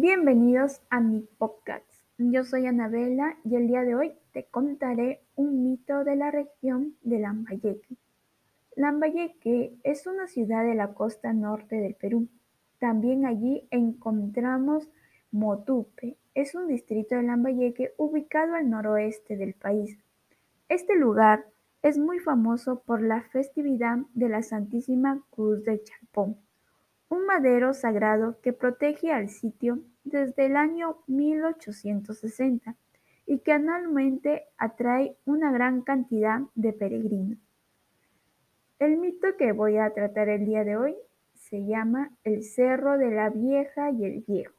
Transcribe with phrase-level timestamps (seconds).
[0.00, 1.84] Bienvenidos a mi podcast.
[2.18, 6.94] Yo soy Anabela y el día de hoy te contaré un mito de la región
[7.02, 7.96] de Lambayeque.
[8.76, 12.28] Lambayeque es una ciudad de la costa norte del Perú.
[12.78, 14.88] También allí encontramos
[15.32, 16.16] Motupe.
[16.32, 19.98] Es un distrito de Lambayeque ubicado al noroeste del país.
[20.68, 21.44] Este lugar
[21.82, 26.36] es muy famoso por la festividad de la Santísima Cruz del Charpón
[27.08, 32.74] un madero sagrado que protege al sitio desde el año 1860
[33.26, 37.38] y que anualmente atrae una gran cantidad de peregrinos.
[38.78, 40.96] El mito que voy a tratar el día de hoy
[41.34, 44.54] se llama el Cerro de la Vieja y el Viejo.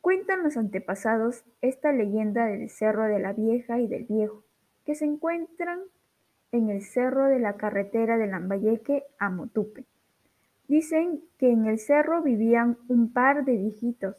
[0.00, 4.42] Cuentan los antepasados esta leyenda del Cerro de la Vieja y del Viejo,
[4.84, 5.80] que se encuentran
[6.52, 9.84] en el cerro de la carretera de Lambayeque a Motupe.
[10.70, 14.14] Dicen que en el cerro vivían un par de viejitos,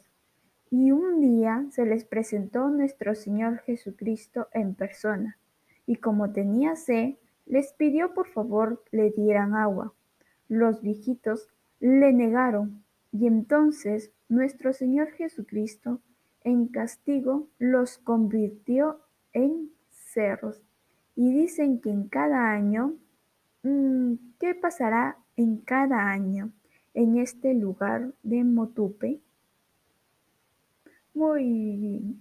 [0.70, 5.38] y un día se les presentó nuestro Señor Jesucristo en persona,
[5.86, 7.14] y como tenía sed,
[7.46, 9.94] les pidió por favor le dieran agua.
[10.46, 11.48] Los viejitos
[11.80, 16.02] le negaron, y entonces nuestro Señor Jesucristo,
[16.44, 19.00] en castigo, los convirtió
[19.32, 20.62] en cerros.
[21.16, 22.96] Y dicen que en cada año,
[23.62, 26.52] mm, ¿qué pasará en cada año
[26.94, 29.20] en este lugar de Motupe.
[31.14, 32.16] Muy